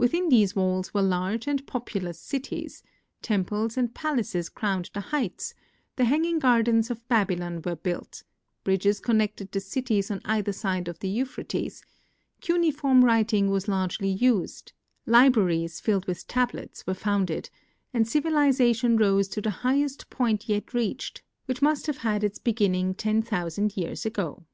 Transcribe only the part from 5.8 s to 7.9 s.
the hanging gardens of Babylon were